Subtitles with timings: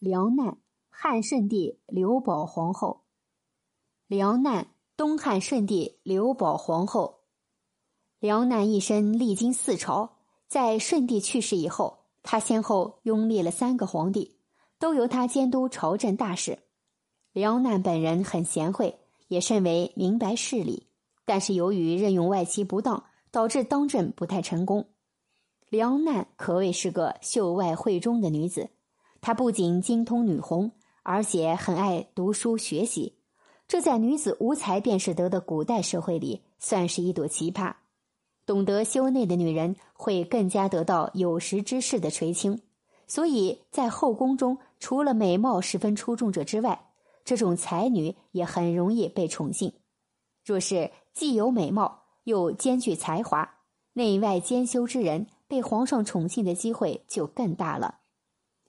[0.00, 0.58] 梁难，
[0.90, 3.00] 汉顺帝刘保皇后。
[4.06, 7.22] 梁难，东汉顺帝刘保皇后。
[8.20, 14.36] 梁难一生历经四朝，在顺帝去世以后，他先后拥立了三个皇帝，
[14.78, 16.60] 都由他监督朝政大事。
[17.32, 20.86] 梁难本人很贤惠，也甚为明白事理，
[21.24, 23.02] 但是由于任用外戚不当，
[23.32, 24.86] 导致当政不太成功。
[25.68, 28.70] 梁难可谓是个秀外慧中的女子。
[29.20, 30.72] 她不仅精通女红，
[31.02, 33.14] 而且很爱读书学习，
[33.66, 37.74] 这在女子无才便是德的古代社会里算是一朵奇葩。
[38.46, 42.62] 懂得修内的女人会更加得到有识之士的垂青，
[43.06, 46.86] 所以在后宫中，除了美貌十分出众者之外，
[47.24, 49.74] 这种才女也很容易被宠幸。
[50.42, 53.56] 若是既有美貌又兼具才华，
[53.92, 57.96] 内外兼修之人，被皇上宠幸的机会就更大了。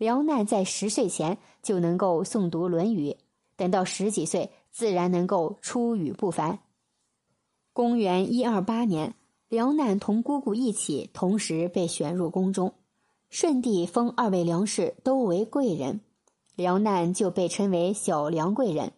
[0.00, 3.10] 梁难在十岁前就能够诵读《论语》，
[3.54, 6.60] 等到十几岁，自然能够出语不凡。
[7.74, 9.14] 公元一二八年，
[9.50, 12.72] 梁难同姑姑一起同时被选入宫中，
[13.28, 16.00] 顺帝封二位梁氏都为贵人，
[16.54, 18.94] 梁难就被称为小梁贵人。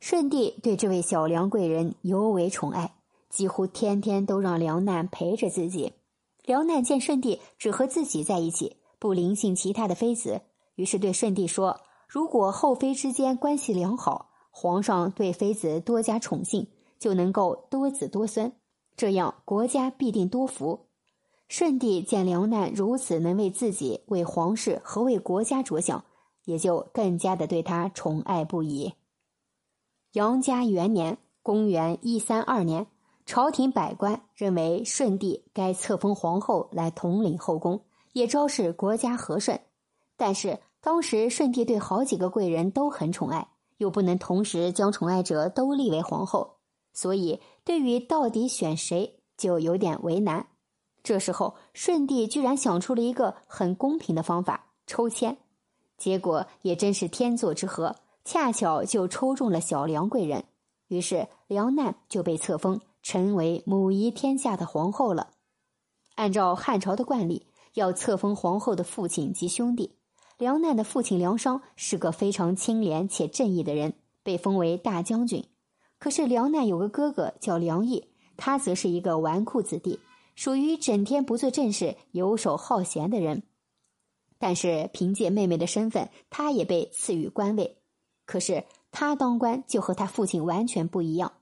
[0.00, 2.94] 顺帝对这位小梁贵人尤为宠爱，
[3.28, 5.92] 几乎天天都让梁难陪着自己。
[6.46, 8.77] 梁难见顺帝只和自己在一起。
[8.98, 10.42] 不灵幸其他的妃子，
[10.74, 16.66] 于是对舜帝说：“如果后妃之间关系良好，皇上对妃子多加宠幸，
[16.98, 18.52] 就能够多子多孙，
[18.96, 20.86] 这样国家必定多福。”
[21.48, 26.04] 舜帝见梁难如此能为自己、为皇室和为国家着想，
[26.44, 28.92] 也就更加的对他宠爱不已。
[30.12, 32.86] 杨家元年（公元一三二年），
[33.24, 37.80] 朝廷百官认为舜帝该册封皇后来统领后宫。
[38.18, 39.60] 也昭示国家和顺，
[40.16, 46.56] 但是当时舜帝对好几个贵人都很宠爱，又不能同时将宠爱者都立为皇后，
[46.92, 50.48] 所以对于到底选谁就有点为难。
[51.04, 55.38] 这时候舜帝居然想出了一个很公平的方法——抽签，
[55.96, 60.44] 结果也真是天作之合，恰巧就抽中了小梁贵人，
[60.88, 65.30] 于是梁难就被册封成为母仪天下的皇后了。
[66.16, 67.47] 按照汉朝的惯例。
[67.78, 69.92] 要册封皇后的父亲及兄弟，
[70.36, 73.94] 梁难的父亲梁商是个非常清廉且正义的人，
[74.24, 75.44] 被封为大将军。
[76.00, 80.00] 可是梁难有个哥哥叫梁毅，他则是一个纨绔子弟，
[80.34, 83.44] 属于整天不做正事、游手好闲的人。
[84.40, 87.76] 但是凭借妹妹的身份，他也被赐予官位。
[88.26, 91.32] 可是他当官就和他父亲完全不一样。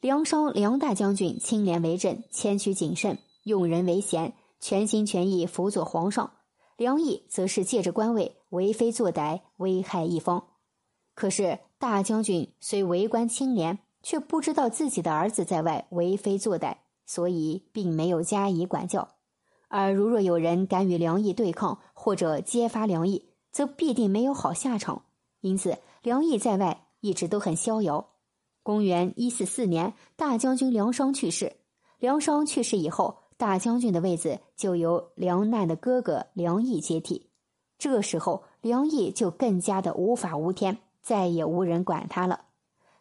[0.00, 4.34] 梁商梁大将军清廉为政，谦虚谨慎，用人为贤。
[4.64, 6.32] 全心全意辅佐皇上，
[6.78, 10.42] 梁毅则是借着官位为非作歹，危害一方。
[11.14, 19.06] 可是大将军虽为官清廉，却不知道自己的儿子在外为非作歹，所以并没有加以管教。
[19.68, 25.04] 而如若有人敢与梁毅对抗，或者揭发梁毅，则必定没有好下场。
[25.42, 28.14] 因此，梁毅在外一直都很逍遥。
[28.62, 31.54] 公元一四四年，大将军梁商去世。
[31.98, 33.23] 梁商去世以后。
[33.44, 37.28] 大将军的位子就由梁难的哥哥梁毅接替，
[37.76, 42.46] 这时候梁毅就更加的无法无天，再也无人管他了。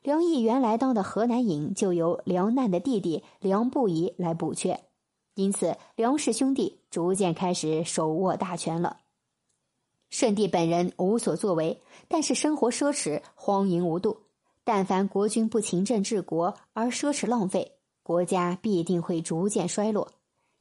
[0.01, 4.81] 梁毅原来当的河南尹就由梁难的弟弟梁不疑来补缺，
[5.35, 8.97] 因此梁氏兄弟逐渐开始手握大权了。
[10.09, 14.17] 顺帝本人无所作为，但是生活奢侈，荒淫无度。
[14.65, 20.11] 但凡国君不勤政治国而奢侈浪费，国家必定会逐渐衰落。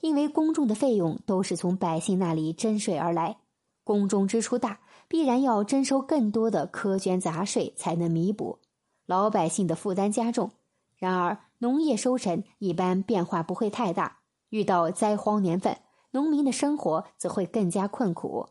[0.03, 3.39] 因为公众的费用都是从百姓那里征税而来，
[3.85, 8.59] 宫中支出大，必然要征收更多的苛捐杂税才能弥补，
[9.07, 10.51] 老百姓的负担加重。
[10.97, 14.19] 然而，农业收成一般变化不会太大，
[14.49, 15.79] 遇到灾荒年份，
[16.11, 18.49] 农民的生活则会更加困苦。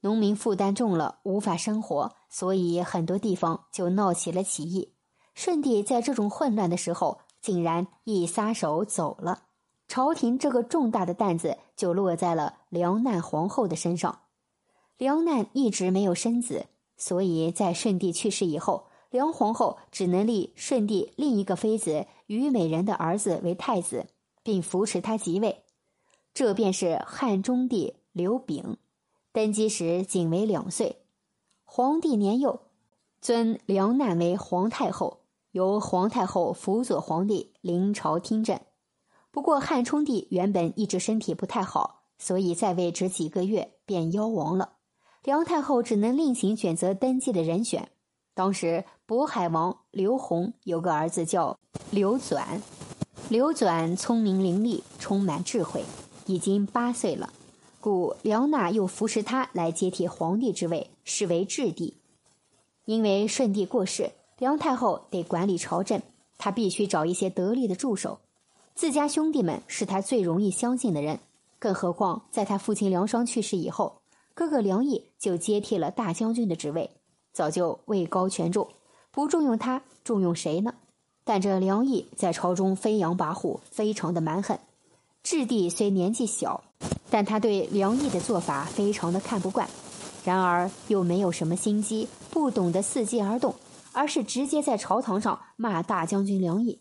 [0.00, 4.94] 农民负担重了，无法生活，所以很多地方就闹起了起义。
[5.36, 9.44] 舜帝在这种混乱的时候，竟然一撒手走了。
[9.88, 14.20] 朝廷这个重大的担子就落在了梁难皇后的身上。
[14.98, 24.06] 梁难一直没有生子，所以在顺帝去世以后，梁皇后只能立顺帝另一个妃子虞美人的儿子为太子，
[24.42, 25.64] 并扶持他即位。
[26.34, 28.76] 这便是汉中帝刘炳，
[29.32, 30.96] 登基时仅为两岁。
[31.64, 32.60] 皇帝年幼，
[33.20, 35.20] 尊梁难为皇太后，
[35.52, 38.60] 由皇太后辅佐皇帝临朝听政。
[39.30, 44.72] 不过汉冲帝原本一直身体不太好，所以在位只几个月便夭亡了。
[45.22, 47.90] 梁太后只能另行选择登基的人选。
[48.34, 51.58] 当时渤海王刘宏有个儿子叫
[51.90, 52.60] 刘纂，
[53.28, 55.84] 刘纂聪明伶俐，充满智慧，
[56.26, 57.32] 已经八岁了，
[57.80, 61.96] 故梁娜又扶持他来接替皇帝之位，视为质帝。
[62.84, 66.00] 因为顺帝过世，梁太后得管理朝政，
[66.38, 68.20] 她必须找一些得力的助手。
[68.78, 71.18] 自家兄弟们是他最容易相信的人，
[71.58, 74.02] 更何况在他父亲梁双去世以后，
[74.34, 76.88] 哥哥梁毅就接替了大将军的职位。
[77.32, 78.68] 早就位高权重，
[79.10, 80.72] 不重用他，重用谁呢？
[81.24, 84.56] 但这梁毅在朝中飞扬跋扈，非常的蛮横。
[85.24, 86.62] 质帝虽年纪小，
[87.10, 89.68] 但他对梁毅的做法非常的看不惯。
[90.24, 93.56] 然而又没有什么心机，不懂得伺机而动，
[93.90, 96.78] 而是直接在朝堂上骂大将军梁毅。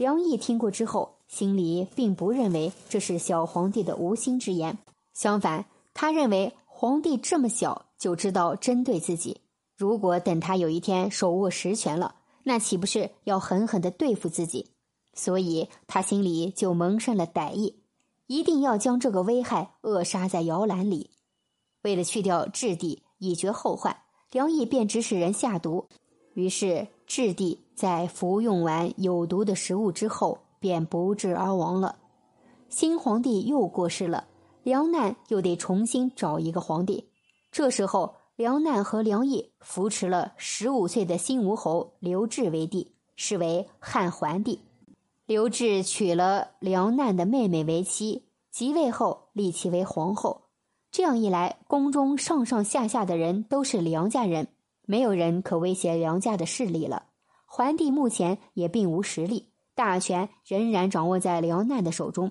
[0.00, 4.78] 梁毅听过之后，心里并不认为这是小皇帝的无心之言，
[5.12, 9.42] 相反，他认为皇帝这么小就知道针对自己。
[9.76, 12.14] 如果等他有一天手握实权了，
[12.44, 14.70] 那岂不是要狠狠的对付自己？
[15.12, 17.82] 所以他心里就萌生了歹意，
[18.26, 21.10] 一定要将这个危害扼杀在摇篮里。
[21.82, 23.94] 为了去掉质帝，以绝后患，
[24.30, 25.88] 梁毅便指使人下毒。
[26.32, 31.96] 于是质帝在服用完有毒的食物之后，便不治而亡了。
[32.68, 34.26] 新皇帝又过世了，
[34.62, 37.08] 梁难又得重新找一个皇帝。
[37.50, 38.20] 这时候。
[38.36, 44.60] 梁难和梁毅扶持了十五岁的新吴侯刘志为帝，是为汉桓帝。
[45.26, 50.44] 刘志娶了梁难的妹妹为妻，即位后立其为皇后。
[50.90, 54.48] 这样一来，宫中上上下下的人都是梁家人，
[54.86, 57.09] 没有人可威胁梁家的势力了。
[57.52, 62.30] 桓帝目前也并无实力，大权仍然掌握在梁难的手中。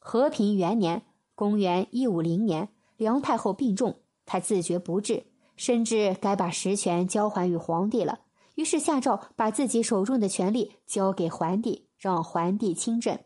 [0.00, 1.04] 和平元年
[1.36, 2.68] （公元一五零年），
[2.98, 5.26] 梁太后病重，他自觉不治。
[5.54, 8.18] 甚至该把实权交还于皇帝了，
[8.56, 13.16] 于是下诏把自己手中的权力交给桓帝，让桓帝亲政。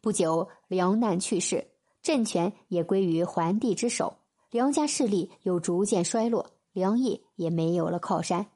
[0.00, 1.68] 不久，梁难去世，
[2.02, 4.16] 政权也归于桓帝之手，
[4.50, 8.46] 梁家势力又逐渐衰落，梁毅也没有了靠山。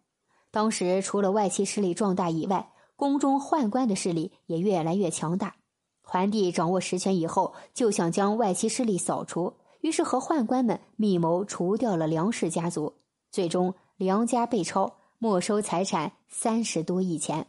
[0.50, 5.56] 当时除了外戚势力壮大以外，宫中宦官的势力也越来越强大。
[6.00, 9.54] 桓帝掌握实权以后，就想将外戚势力扫除。
[9.80, 12.94] 于是和宦官们密谋除掉了梁氏家族，
[13.30, 17.46] 最终梁家被抄，没收财产三十多亿钱。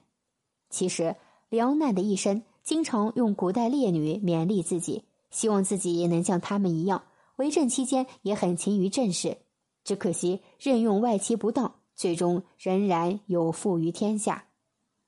[0.69, 1.15] 其实
[1.49, 7.01] 梁难的一生，经常用古代烈女勉励自己，希望自己也能像他们一样，
[7.37, 9.37] 为政期间也很勤于政事。
[9.83, 14.45] 只可惜任用外戚不当，最终仍然有负于天下。